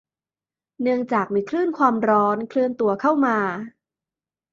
[0.81, 3.37] เนื้องจากมีคลื่นความร้อนเคลื่อนตัวเข้ามา